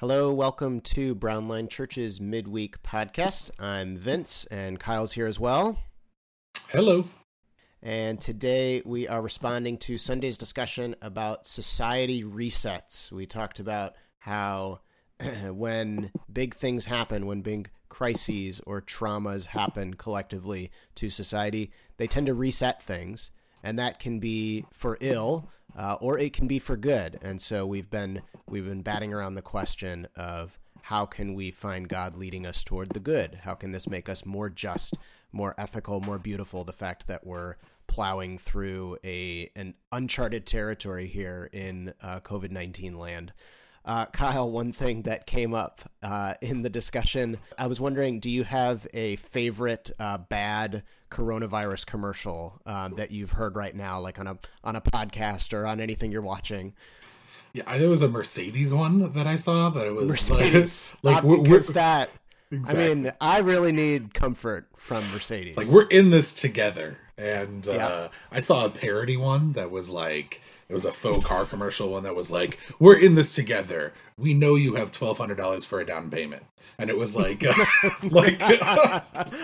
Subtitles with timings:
[0.00, 3.50] Hello, welcome to Brownline Church's midweek podcast.
[3.60, 5.78] I'm Vince, and Kyle's here as well.
[6.68, 7.04] Hello.
[7.82, 13.12] And today we are responding to Sunday's discussion about society resets.
[13.12, 14.80] We talked about how
[15.50, 22.28] when big things happen, when big crises or traumas happen collectively to society, they tend
[22.28, 23.32] to reset things.
[23.62, 25.50] And that can be for ill
[25.80, 27.18] uh, or it can be for good.
[27.22, 28.20] And so we've been
[28.50, 32.90] we've been batting around the question of how can we find God leading us toward
[32.90, 33.40] the good?
[33.44, 34.98] How can this make us more just,
[35.32, 36.64] more ethical, more beautiful?
[36.64, 42.96] The fact that we're plowing through a an uncharted territory here in uh, COVID nineteen
[42.96, 43.32] land.
[43.84, 48.28] Uh, Kyle, one thing that came up uh, in the discussion, I was wondering, do
[48.28, 54.18] you have a favorite uh, bad coronavirus commercial um, that you've heard right now, like
[54.18, 56.74] on a on a podcast or on anything you're watching?
[57.52, 61.42] Yeah, there was a Mercedes one that I saw that it was Mercedes, like, like
[61.42, 62.10] because that.
[62.52, 62.84] Exactly.
[62.84, 65.56] I mean, I really need comfort from Mercedes.
[65.56, 68.12] Like we're in this together, and uh, yep.
[68.32, 72.04] I saw a parody one that was like it was a faux car commercial one
[72.04, 73.92] that was like, "We're in this together.
[74.16, 76.44] We know you have twelve hundred dollars for a down payment,"
[76.78, 77.54] and it was like, uh,
[78.04, 79.02] like so.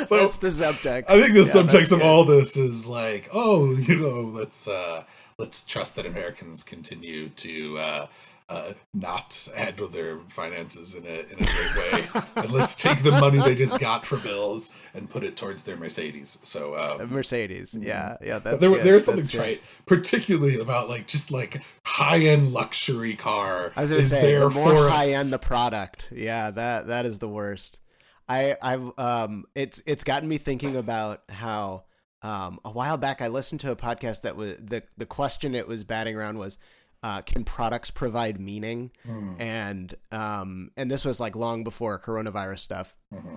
[0.09, 1.07] That's the subtext.
[1.09, 5.03] I think the yeah, subtext of all this is like, oh, you know, let's uh,
[5.37, 8.07] let's trust that Americans continue to uh,
[8.49, 13.11] uh, not handle their finances in a in a great way, and let's take the
[13.11, 16.39] money they just got for bills and put it towards their Mercedes.
[16.45, 17.89] So um, Mercedes, mm-hmm.
[17.89, 18.39] yeah, yeah.
[18.39, 19.87] That's there, there's something that's trite, good.
[19.87, 23.73] particularly about like just like high end luxury car.
[23.75, 27.29] I was gonna say the more high end the product, yeah, that that is the
[27.29, 27.81] worst.
[28.29, 31.83] I I've um it's it's gotten me thinking about how
[32.23, 35.67] um a while back I listened to a podcast that was the the question it
[35.67, 36.59] was batting around was
[37.03, 38.91] uh, can products provide meaning?
[39.07, 39.41] Mm.
[39.41, 42.97] And um, and this was like long before coronavirus stuff.
[43.13, 43.37] Mm-hmm.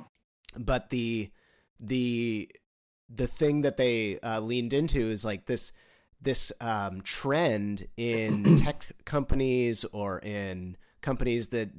[0.58, 1.32] But the
[1.80, 2.50] the
[3.10, 5.72] the thing that they uh, leaned into is like this
[6.22, 11.70] this um, trend in tech companies or in companies that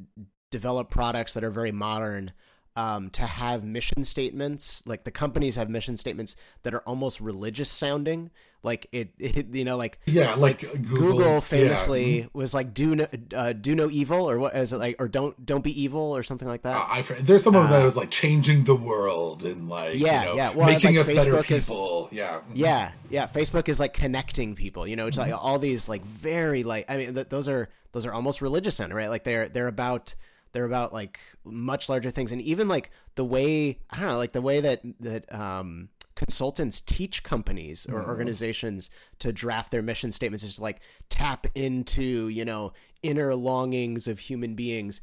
[0.50, 2.33] develop products that are very modern
[2.77, 4.83] um, to have mission statements.
[4.87, 8.31] Like the companies have mission statements that are almost religious sounding.
[8.62, 12.26] Like it, it you know, like yeah, like, like Google famously yeah.
[12.32, 15.44] was like do no uh, do no evil or what is it like or don't
[15.47, 16.76] don't be evil or something like that.
[16.76, 20.21] Uh, I there's some of uh, that was like changing the world and like yeah
[20.21, 22.09] you know, yeah well, making like us Facebook better people.
[22.10, 23.26] Is, yeah yeah yeah.
[23.26, 24.87] Facebook is like connecting people.
[24.87, 25.44] You know, it's like mm-hmm.
[25.44, 28.97] all these like very like I mean th- those are those are almost religious sounding
[28.97, 29.09] right.
[29.09, 30.15] Like they're they're about
[30.53, 34.32] they're about like much larger things, and even like the way I don't know, like
[34.32, 38.10] the way that that um, consultants teach companies or mm-hmm.
[38.10, 42.72] organizations to draft their mission statements is like tap into you know
[43.03, 45.00] inner longings of human beings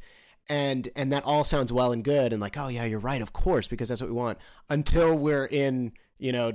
[0.50, 3.34] and and that all sounds well and good and like oh yeah you're right of
[3.34, 4.38] course because that's what we want
[4.70, 6.52] until we're in you know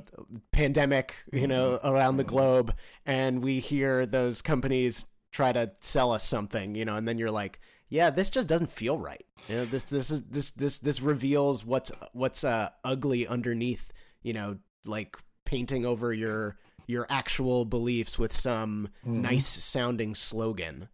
[0.52, 1.88] pandemic you know mm-hmm.
[1.88, 2.74] around the globe
[3.06, 7.30] and we hear those companies try to sell us something you know and then you're
[7.30, 7.58] like
[7.92, 9.22] yeah, this just doesn't feel right.
[9.48, 13.91] You know, this this is this this this reveals what's what's uh, ugly underneath.
[14.22, 16.56] You know, like painting over your
[16.86, 19.22] your actual beliefs with some mm-hmm.
[19.22, 20.88] nice sounding slogan.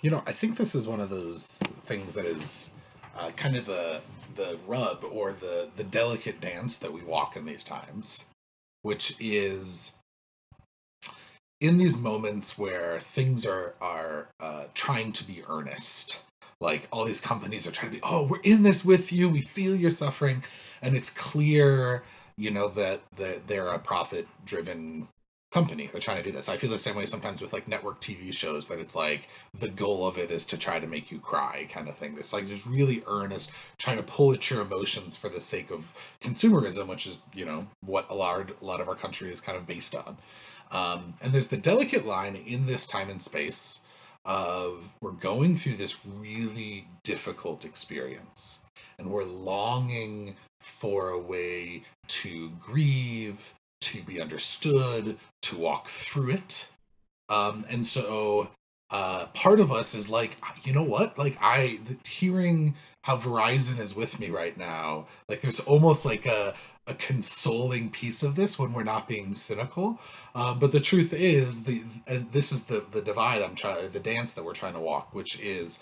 [0.00, 2.70] You know, I think this is one of those things that is
[3.16, 4.00] uh, kind of the
[4.36, 8.24] the rub or the the delicate dance that we walk in these times,
[8.82, 9.92] which is
[11.60, 16.18] in these moments where things are are uh, trying to be earnest
[16.60, 19.42] like all these companies are trying to be oh we're in this with you we
[19.42, 20.42] feel your suffering
[20.82, 22.04] and it's clear
[22.36, 25.08] you know that, that they're a profit driven
[25.52, 28.00] company they're trying to do this i feel the same way sometimes with like network
[28.00, 29.28] tv shows that it's like
[29.60, 32.14] the goal of it is to try to make you cry kind of thing.
[32.14, 35.84] This like just really earnest trying to pull at your emotions for the sake of
[36.22, 39.56] consumerism which is you know what a lot, a lot of our country is kind
[39.56, 40.16] of based on.
[40.70, 43.80] Um, and there's the delicate line in this time and space
[44.24, 48.58] of we're going through this really difficult experience
[48.98, 50.34] and we're longing
[50.80, 53.38] for a way to grieve,
[53.80, 56.66] to be understood, to walk through it.
[57.28, 58.48] Um, and so
[58.90, 61.18] uh, part of us is like, you know what?
[61.18, 66.54] Like I hearing how Verizon is with me right now, like there's almost like a
[66.86, 69.98] a consoling piece of this when we're not being cynical.
[70.34, 74.00] Um, but the truth is, the and this is the the divide I'm trying, the
[74.00, 75.78] dance that we're trying to walk, which is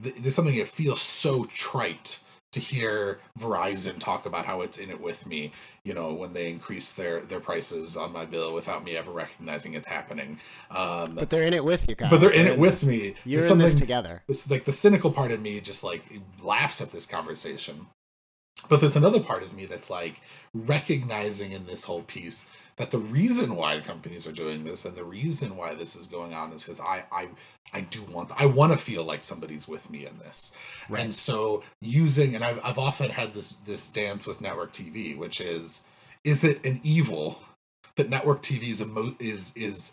[0.00, 2.18] there's something that feels so trite
[2.56, 5.52] to hear Verizon talk about how it's in it with me,
[5.84, 9.74] you know, when they increase their their prices on my bill without me ever recognizing
[9.74, 10.38] it's happening.
[10.70, 12.08] Um, but they're in it with you, Kyle.
[12.08, 13.14] but they're in it with me.
[13.24, 14.22] You're It's in this together.
[14.26, 16.02] this is like the cynical part of me just like
[16.42, 17.86] laughs at this conversation
[18.70, 20.16] but there's another part of me that's like
[20.54, 25.04] recognizing in this whole piece that the reason why companies are doing this and the
[25.04, 27.28] reason why this is going on is because I, I
[27.72, 30.52] I do want I want to feel like somebody's with me in this.
[30.88, 31.02] Right.
[31.02, 35.40] And so using and I've I've often had this this dance with network TV, which
[35.40, 35.82] is
[36.24, 37.38] is it an evil
[37.96, 39.92] that network TV is emo- is is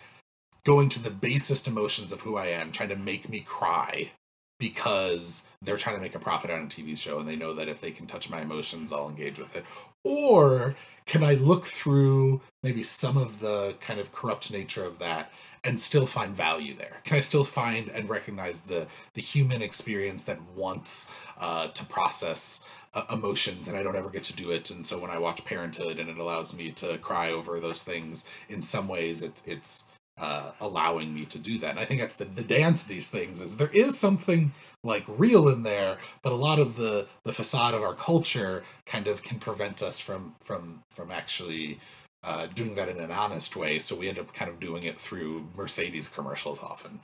[0.65, 4.11] going to the basest emotions of who I am, trying to make me cry
[4.59, 7.67] because they're trying to make a profit on a TV show and they know that
[7.67, 9.65] if they can touch my emotions, I'll engage with it.
[10.03, 15.31] Or can I look through maybe some of the kind of corrupt nature of that
[15.63, 16.97] and still find value there?
[17.03, 21.07] Can I still find and recognize the the human experience that wants
[21.39, 22.63] uh, to process
[22.93, 24.71] uh, emotions and I don't ever get to do it?
[24.71, 28.25] And so when I watch Parenthood and it allows me to cry over those things,
[28.49, 29.83] in some ways it's it's
[30.17, 31.71] uh, allowing me to do that.
[31.71, 34.51] And I think that's the, the dance of these things is there is something
[34.83, 39.07] like real in there, but a lot of the the facade of our culture kind
[39.07, 41.79] of can prevent us from from from actually
[42.23, 43.79] uh, doing that in an honest way.
[43.79, 46.99] So we end up kind of doing it through Mercedes commercials often.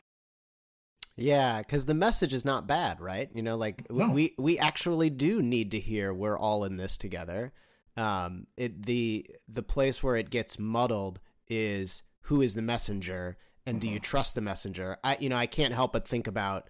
[1.16, 3.30] Yeah, because the message is not bad, right?
[3.34, 4.10] You know, like No.
[4.10, 7.52] we we actually do need to hear we're all in this together.
[7.98, 13.82] Um, it the the place where it gets muddled is who is the messenger and
[13.82, 14.98] do you trust the messenger?
[15.04, 16.70] I you know I can't help but think about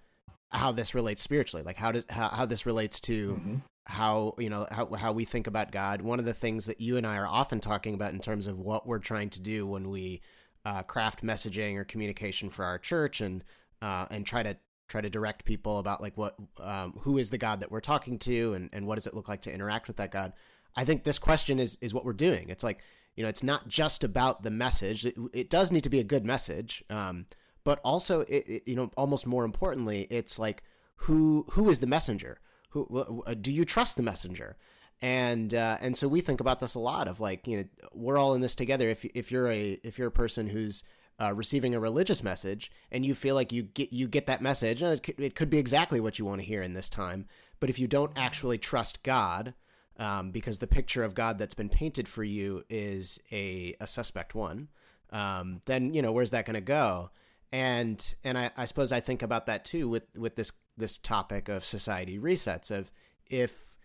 [0.51, 3.61] how this relates spiritually, like how does how, how this relates to Mhm.
[3.85, 6.01] how you know how how we think about God.
[6.01, 8.57] One of the things that you and I are often talking about in terms of
[8.57, 10.21] what we're trying to do when we
[10.65, 13.43] uh, craft messaging or communication for our church and
[13.81, 14.57] uh, and try to
[14.87, 18.17] try to direct people about like what um, who is the God that we're talking
[18.19, 20.33] to and and what does it look like to interact with that God.
[20.75, 22.49] I think this question is is what we're doing.
[22.49, 22.79] It's like
[23.15, 25.05] you know it's not just about the message.
[25.05, 26.83] It, it does need to be a good message.
[26.89, 27.25] Um,
[27.63, 30.63] but also it, it, you know almost more importantly it's like
[30.95, 32.39] who who is the messenger
[32.69, 34.57] who wh- wh- do you trust the messenger
[35.01, 37.63] and uh, and so we think about this a lot of like you know
[37.93, 40.83] we're all in this together if if you're a if you're a person who's
[41.19, 44.81] uh, receiving a religious message and you feel like you get you get that message
[44.81, 47.27] uh, it it could be exactly what you want to hear in this time
[47.59, 49.53] but if you don't actually trust God
[49.99, 54.33] um, because the picture of God that's been painted for you is a, a suspect
[54.33, 54.69] one
[55.11, 57.09] um, then you know where's that going to go?
[57.51, 61.49] And and I, I suppose I think about that too with with this this topic
[61.49, 62.91] of society resets of
[63.27, 63.77] if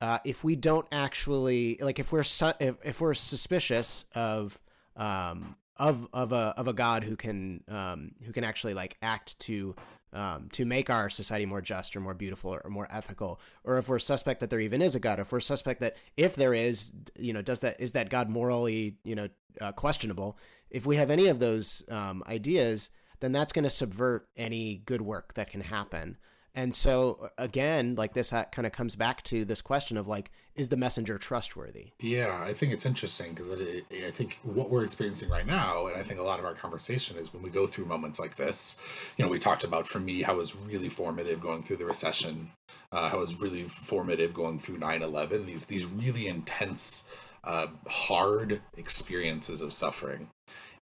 [0.00, 4.60] uh, if we don't actually like if we're su- if, if we're suspicious of
[4.96, 9.38] um of of a of a god who can um who can actually like act
[9.38, 9.74] to
[10.12, 13.88] um to make our society more just or more beautiful or, more ethical or if
[13.88, 16.92] we're suspect that there even is a god if we're suspect that if there is
[17.18, 19.28] you know does that is that god morally you know
[19.60, 20.36] uh, questionable?
[20.70, 25.00] If we have any of those um, ideas then that's going to subvert any good
[25.00, 26.18] work that can happen
[26.56, 30.70] and so again, like this kind of comes back to this question of like, is
[30.70, 31.92] the messenger trustworthy?
[32.00, 36.02] Yeah, I think it's interesting because I think what we're experiencing right now, and I
[36.02, 38.76] think a lot of our conversation is when we go through moments like this.
[39.18, 41.84] You know, we talked about for me how it was really formative going through the
[41.84, 42.50] recession,
[42.90, 45.44] uh, how it was really formative going through 9/11.
[45.44, 47.04] These these really intense,
[47.44, 50.30] uh, hard experiences of suffering.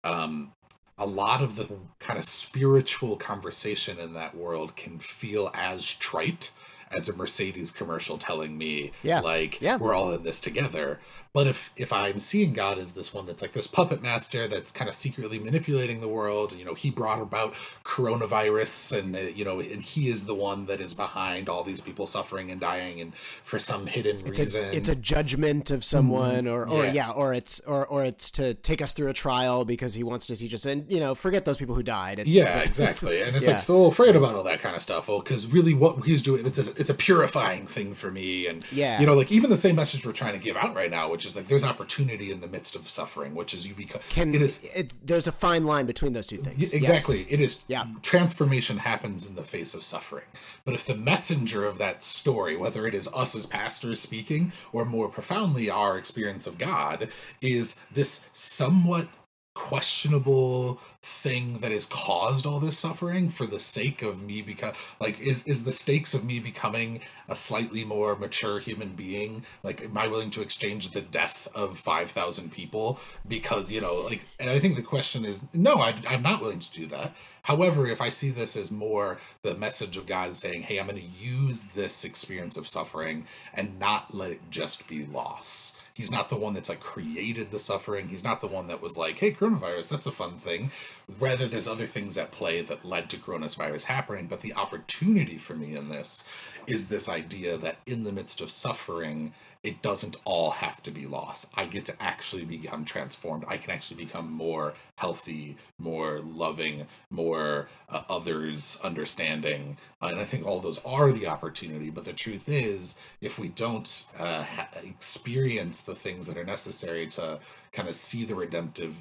[0.05, 0.52] Um,
[0.99, 1.69] a lot of the
[1.99, 6.50] kind of spiritual conversation in that world can feel as trite
[6.93, 9.20] as a Mercedes commercial telling me Yeah.
[9.20, 9.77] like Yeah.
[9.77, 11.01] we're all in this together.
[11.34, 14.70] But if if I'm seeing God as this one that's like this puppet master that's
[14.70, 19.44] kind of secretly manipulating the world, you know, he brought about coronavirus and uh, you
[19.44, 23.00] know, and he is the one that is behind all these people suffering and dying
[23.00, 23.12] and
[23.44, 24.64] for some hidden It's reason.
[24.64, 26.93] a it's a judgment of someone, or or Yeah.
[26.93, 27.10] yeah.
[27.10, 30.36] or it's or or it's to take us through a trial because he wants to
[30.36, 32.20] teach us, and you know, forget those people who died.
[32.20, 33.22] It's, yeah, but- exactly.
[33.22, 33.56] And it's Yeah.
[33.56, 35.08] like so afraid about all that kind of stuff.
[35.08, 38.46] Well, because really, what he's doing, it's a, it's a purifying thing for me.
[38.46, 39.00] And Yeah.
[39.00, 41.23] you know, like even the same message we're trying to give out right now, which
[41.26, 44.00] is like there's opportunity in the midst of suffering, which is you become.
[44.08, 46.72] Can it is it, there's a fine line between those two things.
[46.72, 46.90] Y- Yes.
[46.90, 47.26] Exactly.
[47.31, 47.84] It is Yeah.
[48.02, 50.24] transformation happens in the face of suffering.
[50.64, 54.84] But if the messenger of that story, whether it is us as pastors speaking or
[54.84, 57.08] more profoundly our experience of God,
[57.40, 59.08] is this somewhat
[59.55, 60.81] questionable
[61.23, 65.44] thing that has caused all this suffering for the sake of me become like is
[65.44, 70.08] is the stakes of me becoming a slightly more mature human being like am i
[70.08, 74.77] willing to exchange the death of 5000 people because you know like and i think
[74.77, 77.13] the question is no I, i'm not willing to do that
[77.44, 80.96] However, if I see this as more the message of God saying, hey, I'm going
[80.96, 85.75] to use this experience of suffering and not let it just be loss.
[85.94, 88.08] He's not the one that's like created the suffering.
[88.08, 90.72] He's not the one that was like, hey, coronavirus, that's a fun thing.
[91.20, 94.27] Rather, there's other things at play that led to coronavirus happening.
[94.27, 96.24] But the opportunity for me in this
[96.67, 99.32] is this idea that in the midst of suffering,
[99.65, 101.47] it doesn't all have to be loss.
[101.55, 103.47] I get to actually become transformed.
[103.49, 109.79] I can actually become more healthy, more loving, more uh, others understanding.
[110.03, 111.89] And I think all those are the opportunity.
[111.89, 117.06] But the truth is, if we don't uh, ha- experience the things that are necessary
[117.13, 117.41] to
[117.73, 118.94] kind of see the redemptive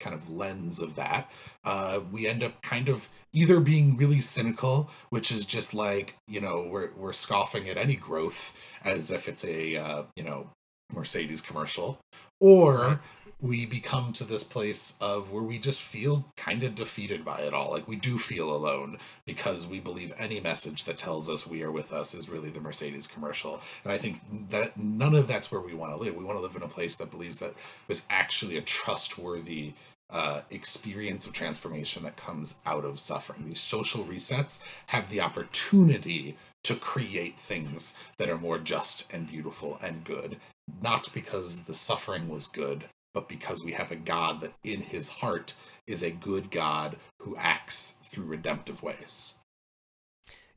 [0.00, 1.30] kind of lens of that,
[1.64, 6.40] uh, we end up kind of either being really cynical, which is just like you
[6.40, 8.38] know we're we're scoffing at any growth
[8.84, 10.50] as if it's a uh, you know
[10.92, 11.98] Mercedes commercial,
[12.40, 13.00] or
[13.40, 17.54] we become to this place of where we just feel kind of defeated by it
[17.54, 17.70] all.
[17.70, 21.70] Like we do feel alone because we believe any message that tells us we are
[21.70, 23.60] with us is really the Mercedes commercial.
[23.84, 24.18] And I think
[24.50, 26.16] that none of that's where we want to live.
[26.16, 27.54] We want to live in a place that believes that
[27.86, 29.74] there's actually a trustworthy
[30.10, 33.44] uh, experience of transformation that comes out of suffering.
[33.46, 39.78] These social resets have the opportunity to create things that are more just and beautiful
[39.82, 40.38] and good,
[40.82, 42.84] not because the suffering was good,
[43.14, 45.54] but because we have a God that in his heart
[45.86, 49.34] is a good God who acts through redemptive ways.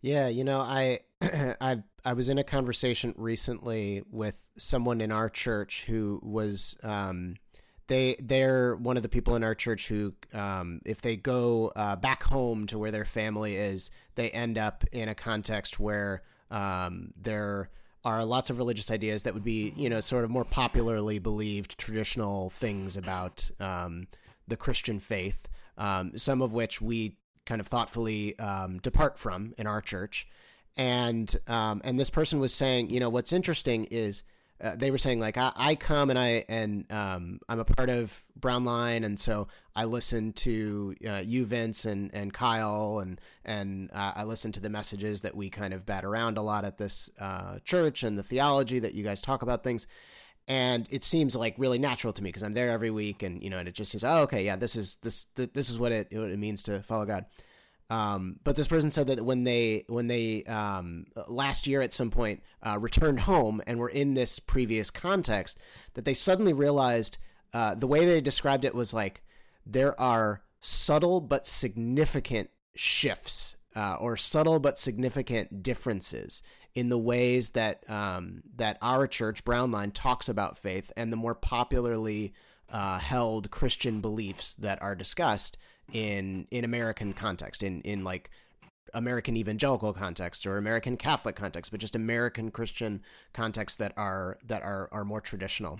[0.01, 5.29] Yeah, you know, I I I was in a conversation recently with someone in our
[5.29, 7.35] church who was um
[7.87, 11.95] they they're one of the people in our church who um if they go uh,
[11.95, 17.13] back home to where their family is, they end up in a context where um
[17.15, 17.69] they're
[18.03, 21.77] are lots of religious ideas that would be, you know, sort of more popularly believed
[21.77, 24.07] traditional things about um,
[24.47, 25.47] the Christian faith,
[25.77, 30.27] um, some of which we kind of thoughtfully um, depart from in our church.
[30.77, 34.23] And um, and this person was saying, you know, what's interesting is
[34.61, 37.89] uh, they were saying like I, I come and I and um, I'm a part
[37.89, 43.19] of Brown Line, and so I listen to uh, you, Vince, and and Kyle, and
[43.43, 46.63] and uh, I listen to the messages that we kind of bat around a lot
[46.63, 49.87] at this uh, church and the theology that you guys talk about things.
[50.47, 53.49] And it seems like really natural to me because I'm there every week, and you
[53.49, 56.07] know, and it just seems, oh, okay, yeah, this is this this is what it
[56.11, 57.25] what it means to follow God.
[57.91, 62.09] Um, but this person said that when they when they um, last year at some
[62.09, 65.59] point uh, returned home and were in this previous context,
[65.95, 67.17] that they suddenly realized
[67.53, 69.23] uh, the way they described it was like
[69.65, 76.41] there are subtle but significant shifts uh, or subtle but significant differences
[76.73, 81.35] in the ways that um, that our church Brownline talks about faith and the more
[81.35, 82.33] popularly
[82.69, 85.57] uh, held Christian beliefs that are discussed
[85.93, 88.29] in in American context, in in like
[88.93, 93.01] American evangelical context or American Catholic context, but just American Christian
[93.33, 95.79] context that are that are are more traditional.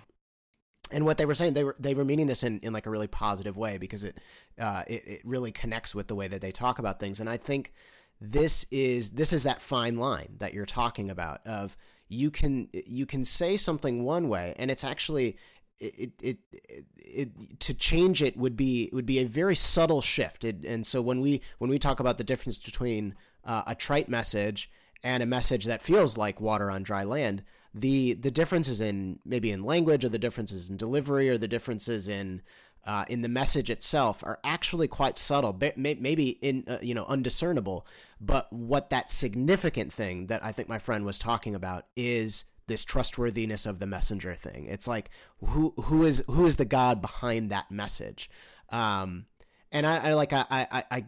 [0.91, 2.89] And what they were saying, they were they were meaning this in, in like a
[2.89, 4.17] really positive way because it,
[4.59, 7.19] uh, it it really connects with the way that they talk about things.
[7.19, 7.73] And I think
[8.19, 11.75] this is this is that fine line that you're talking about of
[12.07, 15.37] you can you can say something one way and it's actually
[15.81, 16.37] it, it,
[16.69, 20.43] it, it, to change it would be would be a very subtle shift.
[20.43, 24.07] It, and so when we when we talk about the difference between uh, a trite
[24.07, 24.69] message
[25.03, 29.51] and a message that feels like water on dry land, the the differences in maybe
[29.51, 32.41] in language or the differences in delivery or the differences in
[32.85, 37.85] uh, in the message itself are actually quite subtle, maybe in uh, you know undiscernible.
[38.19, 42.83] But what that significant thing that I think my friend was talking about is this
[42.83, 44.65] trustworthiness of the messenger thing.
[44.65, 45.09] It's like
[45.43, 48.29] who who is who is the God behind that message?
[48.69, 49.25] Um,
[49.71, 51.05] and I, I like I, I, I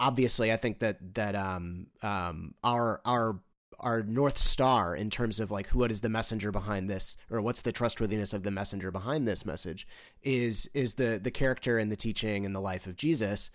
[0.00, 3.40] obviously I think that that um, um, our our
[3.80, 7.62] our north star in terms of like what is the messenger behind this or what's
[7.62, 9.86] the trustworthiness of the messenger behind this message
[10.22, 13.50] is is the the character and the teaching and the life of Jesus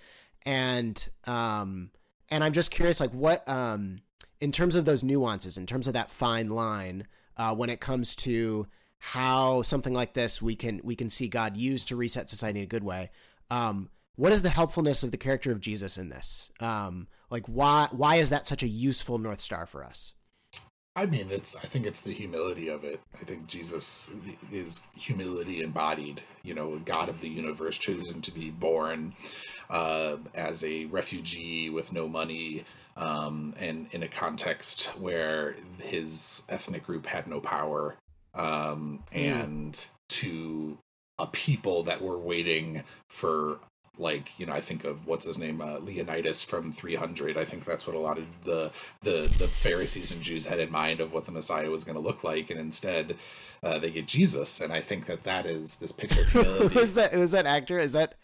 [0.45, 1.91] and um
[2.29, 3.99] and I'm just curious like what um
[4.39, 7.05] in terms of those nuances in terms of that fine line
[7.37, 8.67] uh, when it comes to
[8.99, 12.63] how something like this we can we can see God use to reset society in
[12.63, 13.11] a good way.
[13.49, 16.51] Um, what is the helpfulness of the character of Jesus in this?
[16.59, 20.13] Um, like why why is that such a useful north star for us?
[20.95, 21.55] I mean, it's.
[21.55, 22.99] I think it's the humility of it.
[23.19, 24.09] I think Jesus
[24.51, 26.21] is humility embodied.
[26.43, 29.15] You know, God of the universe chosen to be born
[29.71, 32.63] uh, as a refugee with no money,
[32.97, 37.95] um, and in a context where his ethnic group had no power,
[38.35, 39.17] um, hmm.
[39.17, 40.77] and to
[41.19, 43.59] a people that were waiting for
[43.97, 47.63] like you know i think of what's his name uh, leonidas from 300 i think
[47.63, 48.71] that's what a lot of the
[49.03, 52.01] the the pharisees and jews had in mind of what the messiah was going to
[52.01, 53.15] look like and instead
[53.61, 56.75] uh, they get jesus and i think that that is this picture of humility.
[56.75, 57.77] Was that was that actor?
[57.77, 58.15] Is that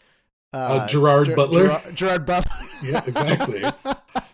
[0.52, 1.66] uh, gerard Ger- butler?
[1.68, 2.66] Gerard, gerard butler?
[2.82, 3.64] Yeah exactly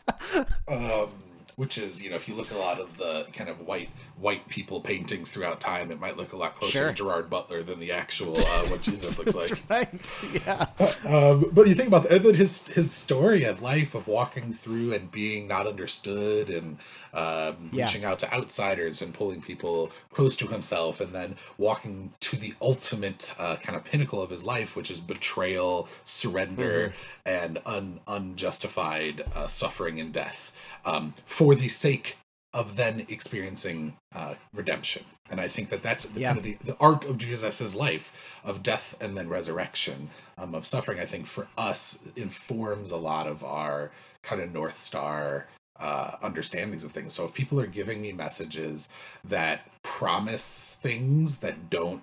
[0.69, 1.09] um
[1.57, 4.47] which is you know if you look a lot of the kind of white white
[4.49, 6.89] people paintings throughout time it might look a lot closer sure.
[6.89, 10.15] to gerard butler than the actual uh, what jesus looks like right
[10.47, 10.67] yeah
[11.07, 15.11] um, but you think about that his his story of life of walking through and
[15.11, 16.79] being not understood and
[17.15, 17.87] um, yeah.
[17.87, 22.55] reaching out to outsiders and pulling people close to himself and then walking to the
[22.61, 27.29] ultimate uh, kind of pinnacle of his life which is betrayal surrender mm-hmm.
[27.31, 30.53] and un- unjustified uh, suffering and death
[30.87, 32.17] um, for the sake
[32.55, 35.05] of then experiencing uh, redemption.
[35.29, 36.29] And I think that that's the, yeah.
[36.29, 38.13] kind of the, the arc of Jesus's life
[38.45, 43.27] of death and then resurrection, um, of suffering, I think for us informs a lot
[43.27, 43.91] of our
[44.23, 47.13] kind of North Star uh, understandings of things.
[47.13, 48.89] So if people are giving me messages
[49.25, 52.03] that promise things that don't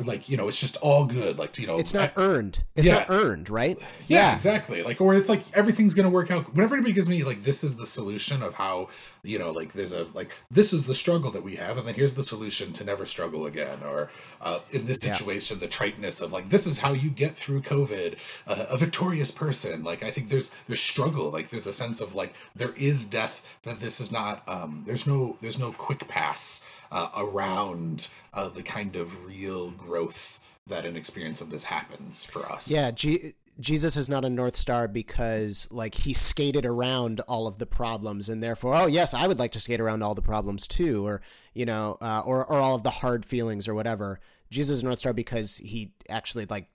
[0.00, 2.64] like you know it's just all good like you know it's not I, earned.
[2.74, 2.94] It's yeah.
[2.94, 3.78] not earned right?
[4.08, 4.82] Yeah, yeah, exactly.
[4.82, 6.52] Like or it's like everything's gonna work out.
[6.54, 8.88] Whenever anybody gives me like this is the solution of how
[9.22, 11.94] you know like there's a like this is the struggle that we have and then
[11.94, 15.66] here's the solution to never struggle again or uh, in this situation yeah.
[15.66, 18.16] the triteness of like this is how you get through covid
[18.46, 19.84] uh, a victorious person.
[19.84, 21.30] Like i think there's there's struggle.
[21.30, 25.06] Like there's a sense of like there is death that this is not um there's
[25.06, 30.96] no there's no quick pass uh, around uh, the kind of real growth that an
[30.96, 32.68] experience of this happens for us.
[32.68, 37.58] Yeah, G- Jesus is not a North Star because like he skated around all of
[37.58, 40.66] the problems and therefore, oh yes, I would like to skate around all the problems
[40.66, 41.22] too, or
[41.54, 44.20] you know, uh, or or all of the hard feelings or whatever.
[44.50, 46.68] Jesus is a North Star because he actually like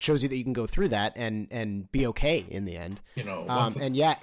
[0.00, 3.00] shows you that you can go through that and and be okay in the end.
[3.14, 4.20] You know, um, and yet,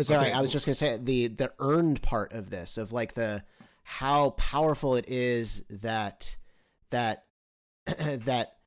[0.00, 0.32] sorry, okay.
[0.32, 3.42] I was just gonna say the the earned part of this of like the
[3.90, 6.36] how powerful it is that
[6.90, 7.24] that
[7.86, 8.58] that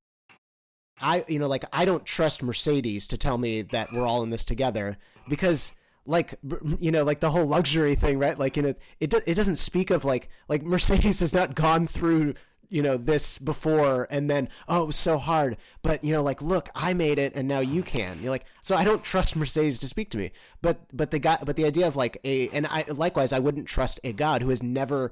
[0.99, 4.31] I you know like I don't trust Mercedes to tell me that we're all in
[4.31, 4.97] this together
[5.29, 5.71] because
[6.05, 6.37] like
[6.77, 8.37] you know like the whole luxury thing right?
[8.37, 12.33] Like you know it it doesn't speak of like like Mercedes has not gone through
[12.73, 15.57] you know this before and then oh it was so hard.
[15.83, 18.19] But you know like look i made it and now you can.
[18.19, 20.31] You're like so i don't trust mercedes to speak to me.
[20.63, 23.67] But but the guy but the idea of like a and i likewise i wouldn't
[23.67, 25.11] trust a god who has never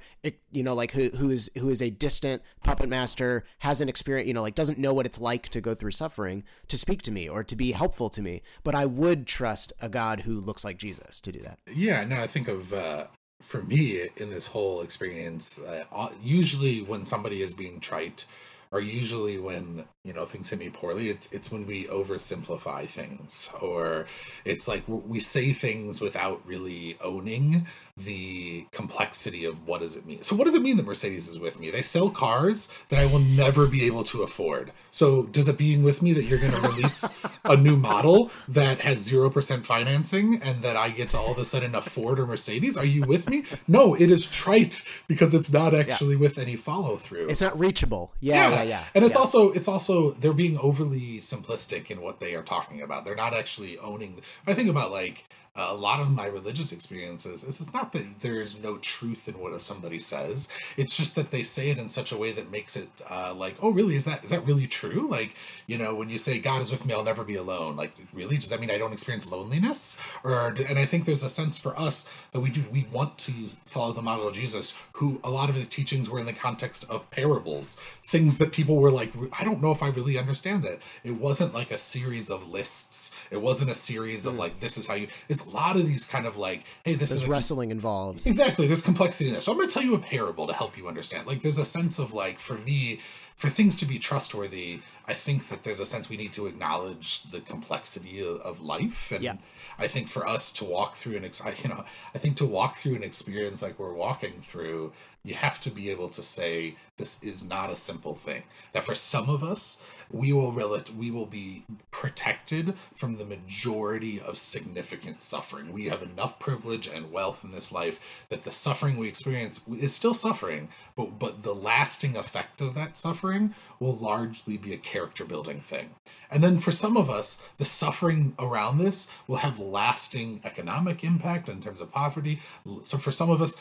[0.52, 4.34] you know like who who is who is a distant puppet master hasn't experienced you
[4.34, 7.30] know like doesn't know what it's like to go through suffering to speak to me
[7.30, 8.41] or to be helpful to me.
[8.63, 11.60] But i would trust a god who looks like jesus to do that.
[11.71, 13.06] Yeah no i think of uh
[13.47, 18.25] for me in this whole experience, uh, usually when somebody is being trite,
[18.71, 23.50] or usually when you know things hit me poorly, it's it's when we oversimplify things,
[23.62, 24.08] or
[24.46, 30.24] it's like we say things without really owning the complexity of what does it mean.
[30.24, 31.70] So what does it mean that Mercedes is with me?
[31.70, 34.72] They sell cars that I will never be able to afford.
[34.92, 37.04] So does it being with me that you're going to release
[37.46, 41.46] a new model that has 0% financing and that I get to all of a
[41.46, 42.78] sudden afford a Mercedes?
[42.78, 43.44] Are you with me?
[43.68, 46.22] No, it is trite because it's not actually yeah.
[46.22, 47.30] with any follow through.
[47.30, 48.14] It's not reachable.
[48.20, 48.64] Yeah, yeah, yeah.
[48.64, 48.84] yeah.
[48.96, 49.22] And it's yeah.
[49.22, 53.04] also it's also they're being overly simplistic in what they are talking about.
[53.06, 55.23] They're not actually owning I think about like
[55.56, 59.38] a lot of my religious experiences is it's not that there is no truth in
[59.38, 60.48] what somebody says.
[60.78, 63.56] It's just that they say it in such a way that makes it uh, like
[63.62, 63.98] oh really?
[63.98, 65.10] Is that is that really true?
[65.10, 65.36] Like
[65.68, 67.76] you know when you say god is with me i'll never be alone.
[67.76, 68.38] Like really?
[68.38, 69.98] Does that mean i don't experience loneliness?
[70.24, 73.34] Or and i think there's a sense for us that we do we want to
[73.66, 76.86] follow the model of jesus who a lot of his teachings were in the context
[76.90, 77.78] of parables
[78.10, 80.80] things that people were like i don't know if i really understand that.
[81.04, 84.39] It wasn't like a series of lists it wasn't a series of mm.
[84.39, 85.08] like this is how you.
[85.30, 88.28] It's a lot of these kind of like, hey, this there's is wrestling involved.
[88.28, 88.67] Exactly.
[88.67, 89.46] There's complexity in this.
[89.46, 91.26] So I'm going to tell you a parable to help you understand.
[91.26, 93.00] Like there's a sense of like for me,
[93.38, 97.24] for things to be trustworthy, I think that there's a sense we need to acknowledge
[97.32, 99.12] the complexity of, of life.
[99.12, 99.38] And yeah.
[99.80, 102.78] I think for us to walk through an, ex- you know, I think to walk
[102.78, 104.91] through an experience like we're walking through,
[105.24, 108.44] you have to be able to say this is not a simple thing.
[108.74, 109.82] That for some of us,
[110.13, 115.71] we will rel- we will be protected from the majority of significant suffering.
[115.71, 119.93] We have enough privilege and wealth in this life that the suffering we experience is
[119.93, 125.26] still suffering, but but the lasting effect of that suffering will largely be a character
[125.26, 125.89] building thing.
[126.30, 131.50] And then for some of us, the suffering around this will have lasting economic impact
[131.50, 132.39] in terms of poverty.
[132.84, 133.56] So for some of us,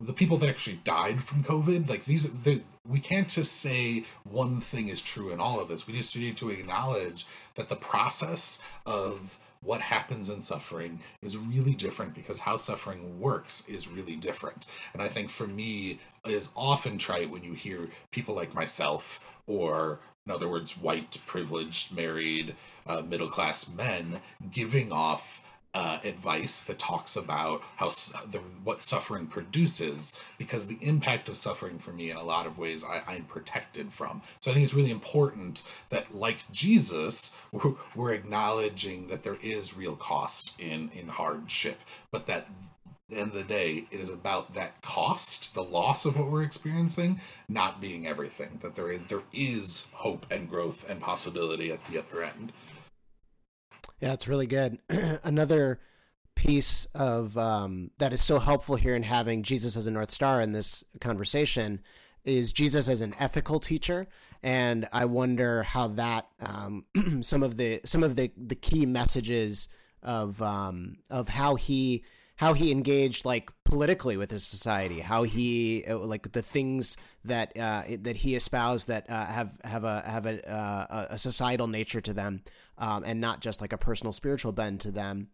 [0.00, 2.28] the people that actually died from COVID, like these,
[2.88, 5.86] we can't just say one thing is true in all of this.
[5.86, 11.74] We just need to acknowledge that the process of what happens in suffering is really
[11.74, 14.66] different because how suffering works is really different.
[14.92, 19.20] And I think for me, it is often trite when you hear people like myself,
[19.46, 22.54] or in other words, white, privileged, married,
[22.86, 24.20] uh, middle class men
[24.52, 25.22] giving off
[25.76, 27.90] uh, advice that talks about how
[28.32, 32.56] the, what suffering produces because the impact of suffering for me in a lot of
[32.56, 37.74] ways I, i'm protected from so i think it's really important that like jesus we're,
[37.94, 41.76] we're acknowledging that there is real cost in in hardship
[42.10, 42.48] but that
[43.10, 46.42] the end of the day, it is about that cost, the loss of what we're
[46.42, 48.58] experiencing, not being everything.
[48.62, 52.52] That there is, there is hope and growth and possibility at the other end.
[54.00, 54.78] Yeah, it's really good.
[55.24, 55.80] Another
[56.34, 60.40] piece of um, that is so helpful here in having Jesus as a north star
[60.40, 61.80] in this conversation
[62.24, 64.06] is Jesus as an ethical teacher,
[64.42, 66.84] and I wonder how that um,
[67.22, 69.68] some of the some of the the key messages
[70.02, 72.04] of um, of how he
[72.36, 77.56] how he engaged like politically with his society, how he uh, like the things that
[77.58, 82.00] uh, that he espoused that uh, have have a have a, uh, a societal nature
[82.00, 82.42] to them,
[82.78, 85.28] um, and not just like a personal spiritual bend to them.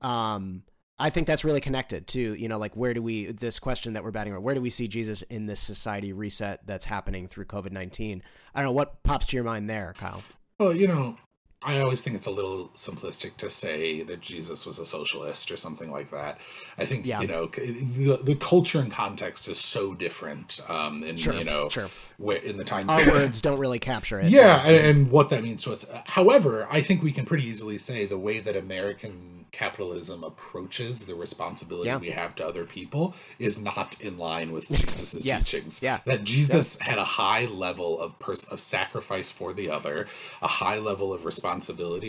[0.00, 0.62] Um,
[0.98, 4.04] I think that's really connected to you know like where do we this question that
[4.04, 7.46] we're batting around where do we see Jesus in this society reset that's happening through
[7.46, 8.22] COVID nineteen?
[8.54, 10.22] I don't know what pops to your mind there, Kyle.
[10.58, 11.16] Well, you know,
[11.62, 15.58] I always think it's a little simplistic to say that Jesus was a socialist or
[15.58, 16.38] something like that.
[16.78, 17.20] I think yeah.
[17.20, 21.68] you know the, the culture and context is so different, um, and sure, you know,
[21.68, 21.90] sure.
[22.16, 24.30] where in the time our words don't really capture it.
[24.30, 25.84] Yeah, and, and what that means to us.
[26.06, 31.14] However, I think we can pretty easily say the way that American capitalism approaches the
[31.14, 31.98] responsibility yeah.
[31.98, 35.50] we have to other people is not in line with Jesus' yes.
[35.50, 35.82] teachings.
[35.82, 35.98] Yeah.
[36.06, 40.06] That Jesus had a high level of pers- of sacrifice for the other,
[40.40, 41.49] a high level of responsibility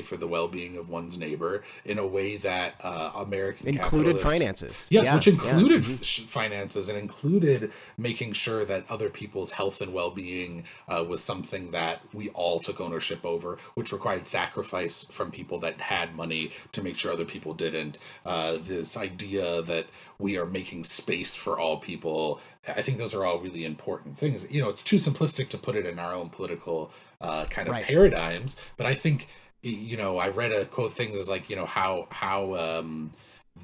[0.01, 4.87] for the well-being of one's neighbor in a way that uh, American included finances.
[4.89, 5.15] Yes, yeah.
[5.15, 6.25] which included mm-hmm.
[6.25, 12.01] finances and included making sure that other people's health and well-being uh, was something that
[12.13, 16.97] we all took ownership over, which required sacrifice from people that had money to make
[16.97, 17.99] sure other people didn't.
[18.25, 19.85] Uh, this idea that
[20.19, 22.39] we are making space for all people.
[22.67, 24.45] I think those are all really important things.
[24.49, 27.73] You know, it's too simplistic to put it in our own political uh, kind of
[27.73, 27.85] right.
[27.85, 29.27] paradigms, but I think
[29.61, 33.13] you know I read a quote thing that's like you know how how um,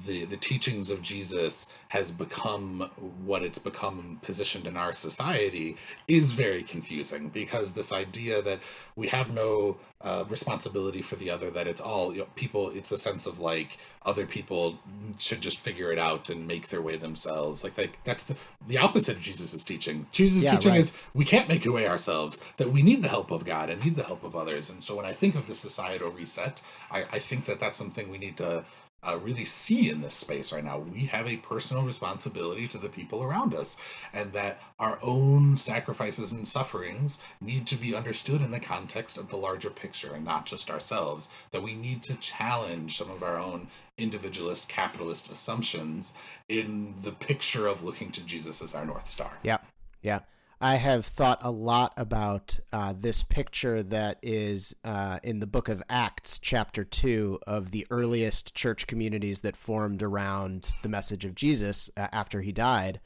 [0.06, 2.90] the the teachings of Jesus has become
[3.24, 8.60] what it's become positioned in our society is very confusing because this idea that
[8.94, 12.90] we have no uh, responsibility for the other that it's all you know, people it's
[12.90, 14.78] the sense of like other people
[15.18, 17.64] should just figure it out and make their way themselves.
[17.64, 20.06] Like like that's the the opposite of jesus' teaching.
[20.12, 20.80] Jesus' yeah, teaching right.
[20.80, 23.82] is we can't make a way ourselves that we need the help of god and
[23.82, 24.70] need the help of others.
[24.70, 28.10] And so when i think of the societal reset i, I think that that's something
[28.10, 28.64] we need to
[29.02, 30.78] uh, really see in this space right now.
[30.78, 33.76] We have a personal responsibility to the people around us,
[34.12, 39.28] and that our own sacrifices and sufferings need to be understood in the context of
[39.28, 41.28] the larger picture and not just ourselves.
[41.52, 46.12] That we need to challenge some of our own individualist capitalist assumptions
[46.48, 49.32] in the picture of looking to Jesus as our North Star.
[49.42, 49.58] Yeah.
[50.02, 50.20] Yeah.
[50.60, 55.68] I have thought a lot about uh, this picture that is uh, in the book
[55.68, 61.36] of Acts, chapter 2, of the earliest church communities that formed around the message of
[61.36, 62.98] Jesus uh, after he died.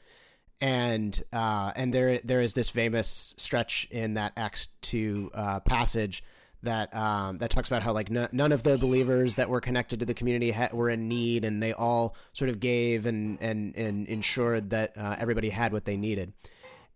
[0.61, 6.23] And uh, and there there is this famous stretch in that Acts 2 uh, passage
[6.63, 9.99] that um, that talks about how like n- none of the believers that were connected
[9.99, 13.75] to the community ha- were in need, and they all sort of gave and and
[13.75, 16.33] and ensured that uh, everybody had what they needed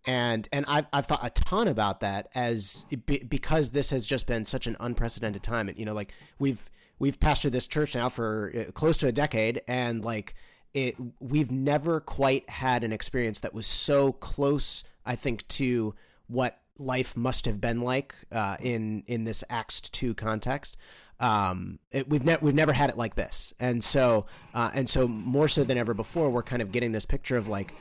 [0.06, 4.44] and and I've I've thought a ton about that as because this has just been
[4.44, 5.68] such an unprecedented time.
[5.68, 9.12] And you know, like we've we've pastored this church now for uh, close to a
[9.12, 10.34] decade, and like
[10.74, 14.84] it, we've never quite had an experience that was so close.
[15.04, 15.94] I think to
[16.26, 20.76] what life must have been like uh, in in this Acts two context.
[21.20, 25.08] Um, it, we've never we've never had it like this, and so uh, and so
[25.08, 27.74] more so than ever before, we're kind of getting this picture of like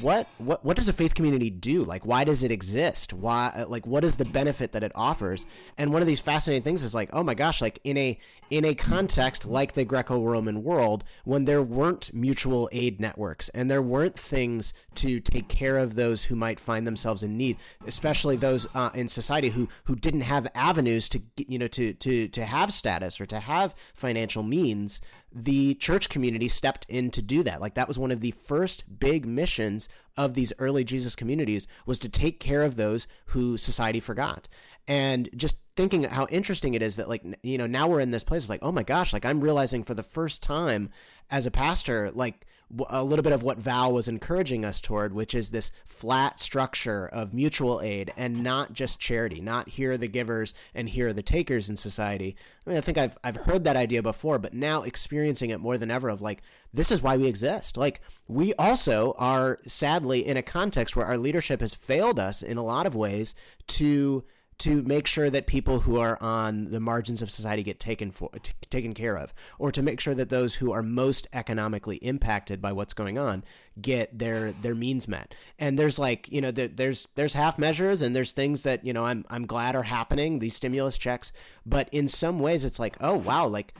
[0.00, 1.84] what what what does a faith community do?
[1.84, 3.12] Like why does it exist?
[3.12, 5.46] Why like what is the benefit that it offers?
[5.78, 8.18] And one of these fascinating things is like oh my gosh like in a
[8.50, 13.82] in a context like the greco-roman world when there weren't mutual aid networks and there
[13.82, 18.66] weren't things to take care of those who might find themselves in need especially those
[18.74, 22.72] uh, in society who who didn't have avenues to you know to to to have
[22.72, 25.00] status or to have financial means
[25.38, 27.60] the church community stepped in to do that.
[27.60, 31.98] Like that was one of the first big missions of these early Jesus communities was
[31.98, 34.48] to take care of those who society forgot.
[34.88, 38.24] And just thinking how interesting it is that like you know now we're in this
[38.24, 40.88] place like oh my gosh like I'm realizing for the first time
[41.30, 42.46] as a pastor like
[42.88, 47.06] a little bit of what Val was encouraging us toward, which is this flat structure
[47.06, 51.12] of mutual aid and not just charity, not here are the givers and here are
[51.12, 52.36] the takers in society.
[52.66, 55.78] I mean, I think I've I've heard that idea before, but now experiencing it more
[55.78, 56.42] than ever of like
[56.74, 57.76] this is why we exist.
[57.76, 62.56] Like we also are sadly in a context where our leadership has failed us in
[62.56, 63.34] a lot of ways
[63.68, 64.24] to
[64.58, 68.30] to make sure that people who are on the margins of society get taken for
[68.42, 72.62] t- taken care of or to make sure that those who are most economically impacted
[72.62, 73.44] by what's going on
[73.80, 75.34] get their their means met.
[75.58, 78.92] And there's like you know there, there's there's half measures and there's things that you
[78.92, 81.32] know I'm I'm glad are happening these stimulus checks.
[81.66, 83.74] But in some ways it's like oh wow like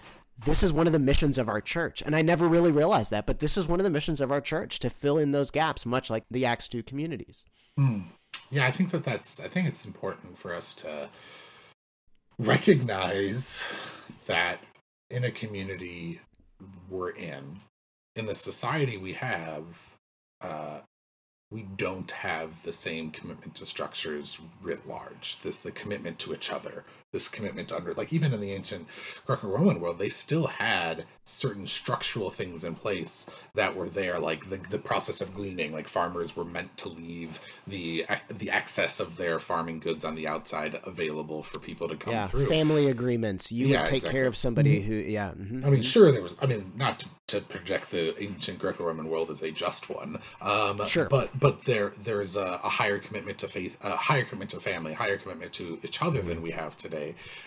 [0.44, 2.02] this is one of the missions of our church.
[2.02, 4.42] And I never really realized that but this is one of the missions of our
[4.42, 7.46] church to fill in those gaps much like the Acts 2 communities.
[7.78, 8.08] Mm.
[8.50, 9.40] Yeah, I think that that's.
[9.40, 11.09] I think it's important for us to
[12.38, 13.62] recognize
[14.26, 14.61] that
[15.11, 16.20] in a community
[16.88, 17.59] we're in,
[18.16, 19.64] in the society we have,
[20.40, 20.78] uh,
[21.50, 25.38] we don't have the same commitment to structures writ large.
[25.42, 28.86] This the commitment to each other, this commitment under like even in the ancient
[29.26, 34.60] Greco-Roman world, they still had certain structural things in place that were there, like the,
[34.70, 35.72] the process of gleaning.
[35.72, 38.06] Like farmers were meant to leave the
[38.38, 42.28] the excess of their farming goods on the outside available for people to come yeah,
[42.28, 42.46] through.
[42.46, 43.50] Family agreements.
[43.50, 44.18] You yeah, would take exactly.
[44.18, 44.88] care of somebody mm-hmm.
[44.88, 45.30] who, yeah.
[45.30, 45.64] Mm-hmm.
[45.64, 46.34] I mean, sure, there was.
[46.40, 50.20] I mean, not to, to project the ancient Greco-Roman world as a just one.
[50.40, 54.50] Um, sure, but but there there's a, a, higher commitment to faith, a higher commitment
[54.52, 56.28] to family, higher commitment to each other mm-hmm.
[56.28, 56.95] than we have today.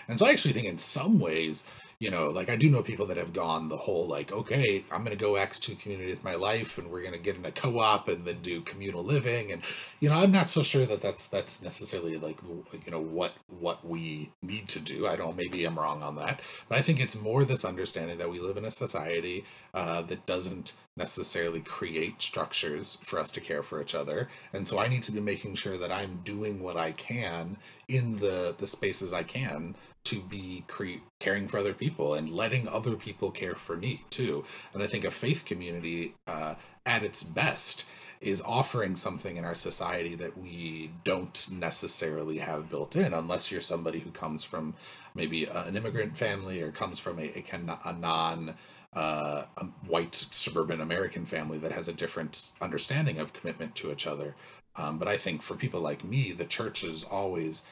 [0.08, 1.64] And so I actually think in some ways
[2.00, 5.04] you know, like I do know people that have gone the whole like, okay, I'm
[5.04, 7.44] going to go Acts two community with my life and we're going to get in
[7.44, 9.52] a co-op and then do communal living.
[9.52, 9.60] And,
[10.00, 13.86] you know, I'm not so sure that that's, that's necessarily like, you know, what, what
[13.86, 15.06] we need to do.
[15.06, 18.30] I don't, maybe I'm wrong on that, but I think it's more this understanding that
[18.30, 23.62] we live in a society uh, that doesn't necessarily create structures for us to care
[23.62, 24.30] for each other.
[24.54, 27.58] And so I need to be making sure that I'm doing what I can
[27.88, 32.68] in the, the spaces I can to be cre- caring for other people and letting
[32.68, 34.44] other people care for me too.
[34.72, 36.54] And I think a faith community uh,
[36.86, 37.84] at its best
[38.20, 43.62] is offering something in our society that we don't necessarily have built in unless you're
[43.62, 44.74] somebody who comes from
[45.14, 47.44] maybe an immigrant family or comes from a, a,
[47.86, 48.54] a non
[48.92, 54.06] uh, a white suburban American family that has a different understanding of commitment to each
[54.06, 54.34] other.
[54.76, 57.62] Um, but I think for people like me, the church is always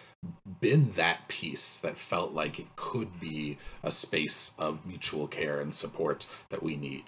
[0.60, 5.74] been that piece that felt like it could be a space of mutual care and
[5.74, 7.04] support that we need.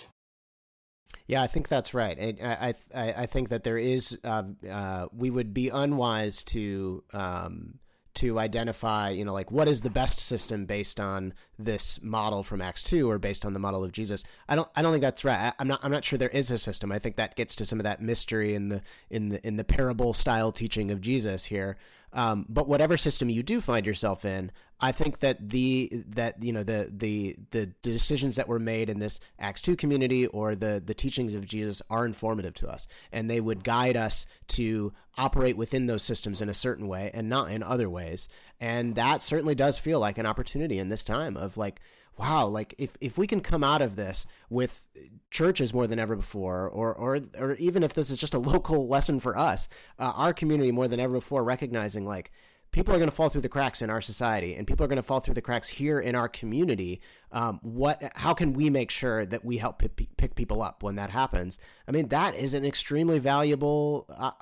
[1.27, 2.19] Yeah, I think that's right.
[2.43, 7.79] I I I think that there is uh, uh, we would be unwise to um,
[8.15, 12.61] to identify, you know, like what is the best system based on this model from
[12.61, 14.25] Acts two or based on the model of Jesus.
[14.49, 15.53] I don't I don't think that's right.
[15.59, 16.91] I, am not I'm not sure there is a system.
[16.91, 19.65] I think that gets to some of that mystery in the in the in the
[19.65, 21.77] parable style teaching of Jesus here.
[22.13, 26.53] Um, but whatever system you do find yourself in, I think that the that you
[26.53, 30.83] know the the the decisions that were made in this Acts two community or the
[30.85, 35.57] the teachings of Jesus are informative to us, and they would guide us to operate
[35.57, 38.29] within those systems in a certain way and not in other ways.
[38.59, 41.81] And that certainly does feel like an opportunity in this time of like
[42.21, 44.87] wow, like if, if we can come out of this with
[45.31, 48.87] churches more than ever before, or or or even if this is just a local
[48.89, 52.31] lesson for us, uh, our community more than ever before, recognizing like
[52.73, 54.97] people are going to fall through the cracks in our society, and people are going
[54.97, 57.01] to fall through the cracks here in our community.
[57.33, 58.13] Um, what?
[58.17, 61.59] How can we make sure that we help p- pick people up when that happens?
[61.89, 64.33] I mean, that is an extremely valuable uh,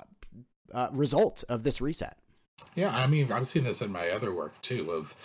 [0.73, 2.17] uh, result of this reset.
[2.75, 4.91] Yeah, I mean, I've seen this in my other work too.
[4.91, 5.15] Of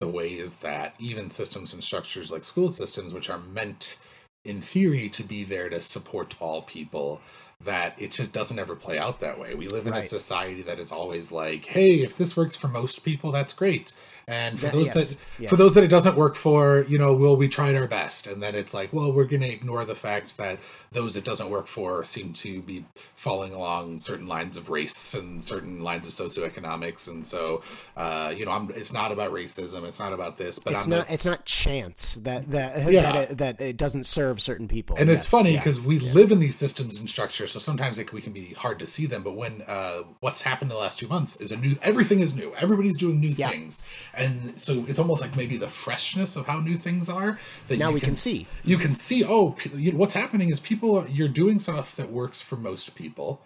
[0.00, 3.98] the ways that even systems and structures like school systems, which are meant
[4.44, 7.20] in theory to be there to support all people,
[7.62, 9.54] that it just doesn't ever play out that way.
[9.54, 10.04] We live in right.
[10.04, 13.92] a society that is always like, hey, if this works for most people, that's great.
[14.26, 15.50] And for those yes, that yes.
[15.50, 18.42] for those that it doesn't work for, you know, well, we tried our best, and
[18.42, 20.58] then it's like, well, we're going to ignore the fact that
[20.92, 22.84] those it doesn't work for seem to be
[23.16, 27.62] falling along certain lines of race and certain lines of socioeconomics, and so,
[27.96, 30.90] uh, you know, I'm, it's not about racism, it's not about this, but it's I'm
[30.90, 33.02] not it's not chance that that yeah.
[33.02, 34.96] that, it, that it doesn't serve certain people.
[34.96, 35.22] And yes.
[35.22, 35.86] it's funny because yeah.
[35.86, 36.12] we yeah.
[36.12, 39.06] live in these systems and structures, so sometimes it, we can be hard to see
[39.06, 39.22] them.
[39.22, 42.34] But when uh, what's happened in the last two months is a new, everything is
[42.34, 43.82] new, everybody's doing new things
[44.14, 47.88] and so it's almost like maybe the freshness of how new things are that now
[47.88, 48.46] you we can, see.
[48.64, 49.24] You can see.
[49.24, 50.79] Oh, you- what's happening is people.
[50.82, 53.42] You're doing stuff that works for most people,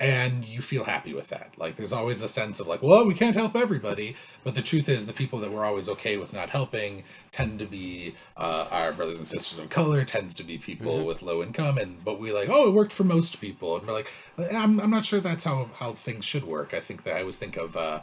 [0.00, 1.52] and you feel happy with that.
[1.56, 4.88] Like there's always a sense of like, well, we can't help everybody, but the truth
[4.88, 8.92] is, the people that we're always okay with not helping tend to be uh, our
[8.92, 11.06] brothers and sisters of color, tends to be people Mhm.
[11.06, 13.92] with low income, and but we like, oh, it worked for most people, and we're
[13.92, 16.74] like, I'm I'm not sure that's how how things should work.
[16.74, 17.76] I think that I always think of.
[17.76, 18.02] Uh,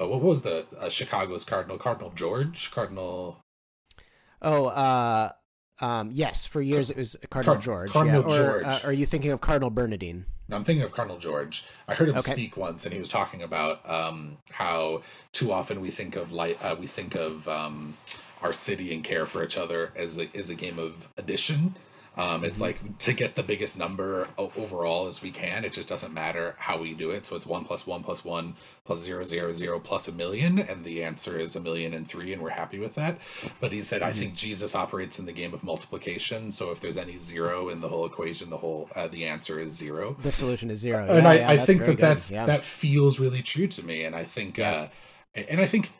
[0.00, 1.78] uh, what was the uh, Chicago's Cardinal?
[1.78, 2.70] Cardinal George?
[2.72, 3.38] Cardinal
[4.42, 5.30] Oh, uh,
[5.80, 6.46] um, yes.
[6.46, 7.90] For years it was Cardinal Car- George.
[7.92, 8.36] Cardinal yeah.
[8.40, 8.66] Or George.
[8.66, 10.26] Uh, are you thinking of Cardinal Bernardin?
[10.48, 11.64] No, I'm thinking of Cardinal George.
[11.88, 12.32] I heard him Okay.
[12.32, 16.58] speak once, and he was talking about um, how too often we think of light,
[16.62, 17.96] uh, we think of um,
[18.42, 21.74] our city and care for each other as a, as a game of addition.
[22.16, 22.62] Um, it's Mhm.
[22.62, 25.64] like to get the biggest number overall as we can.
[25.64, 27.26] It just doesn't matter how we do it.
[27.26, 30.84] So it's one plus one plus one plus zero zero zero plus a million, and
[30.84, 33.18] the answer is a million and three, and we're happy with that.
[33.60, 34.18] But he said, I Mhm.
[34.18, 36.52] think Jesus operates in the game of multiplication.
[36.52, 39.72] So if there's any zero in the whole equation, the whole uh, the answer is
[39.72, 41.04] zero The solution is zero.
[41.06, 41.98] and I, yeah, I think that good.
[41.98, 42.46] that's yeah.
[42.46, 44.72] that feels really true to me and i think Yeah.
[44.72, 44.88] uh
[45.34, 45.90] and i think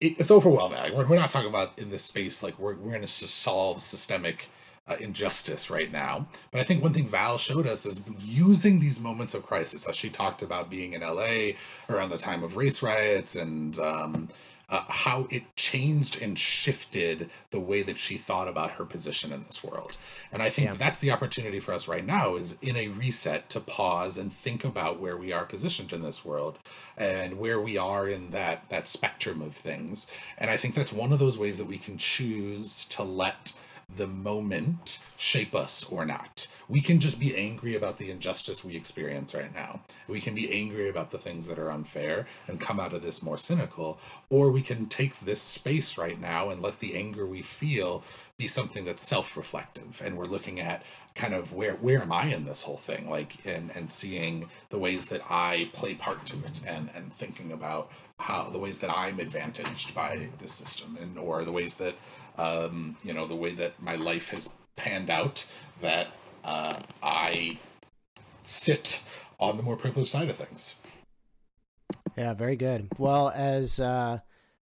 [0.00, 3.02] it's overwhelming Like, we're, we're not talking about in this space like we're, we're going
[3.02, 4.46] to solve systemic
[4.88, 9.00] uh, injustice right now but i think one thing val showed us is using these
[9.00, 11.50] moments of crisis as she talked about being in la
[11.88, 14.28] around the time of race riots and um,
[14.70, 19.44] uh, how it changed and shifted the way that she thought about her position in
[19.46, 19.96] this world.
[20.32, 20.74] And I think Yeah.
[20.76, 24.64] that's the opportunity for us right now is in a reset to pause and think
[24.64, 26.58] about where we are positioned in this world
[26.96, 30.06] and where we are in that that spectrum of things.
[30.38, 33.52] And I think that's one of those ways that we can choose to let
[33.96, 36.46] the moment shape us or not.
[36.68, 39.80] We can just be angry about the injustice we experience right now.
[40.08, 43.22] We can be angry about the things that are unfair and come out of this
[43.22, 43.98] more cynical,
[44.30, 48.02] or we can take this space right now and let the anger we feel
[48.36, 50.82] be something that's self-reflective and we're looking at
[51.14, 54.78] kind of where where am I in this whole thing like and and seeing the
[54.78, 58.90] ways that I play part to it and and thinking about how the ways that
[58.90, 61.94] I'm advantaged by this system and or the ways that
[62.36, 65.46] um, you know the way that my life has panned out
[65.80, 66.08] that
[66.44, 67.58] uh, I
[68.44, 69.00] sit
[69.40, 70.74] on the more privileged side of things.
[72.16, 72.88] Yeah, very good.
[72.98, 74.20] Well, as uh,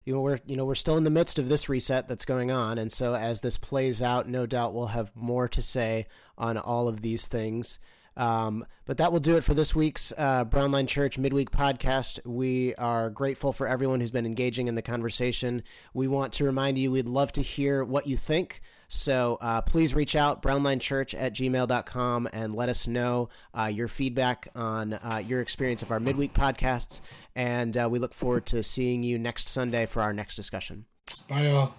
[0.05, 2.51] you know, we're you know we're still in the midst of this reset that's going
[2.51, 6.57] on, and so as this plays out, no doubt we'll have more to say on
[6.57, 7.79] all of these things.
[8.17, 12.19] Um, but that will do it for this week's uh, Brownline Church Midweek podcast.
[12.25, 15.63] We are grateful for everyone who's been engaging in the conversation.
[15.93, 18.61] We want to remind you we'd love to hear what you think.
[18.87, 24.47] So uh, please reach out, brownlinechurch at gmail.com, and let us know uh, your feedback
[24.55, 27.01] on uh, your experience of our midweek podcasts.
[27.35, 30.85] And uh, we look forward to seeing you next Sunday for our next discussion.
[31.29, 31.73] Bye, y'all.